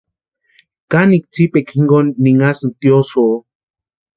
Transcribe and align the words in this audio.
Kanekwa 0.91 1.27
tsipekwa 1.31 1.71
jinkoni 1.73 2.11
ninhasïnti 2.21 2.77
tiosïo. 2.81 3.33